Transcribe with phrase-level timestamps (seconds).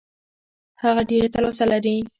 [0.83, 1.95] هغه ډېره تلوسه لري.